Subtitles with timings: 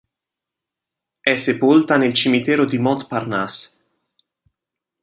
[1.21, 3.77] È sepolta nel Cimitero di Montparnasse.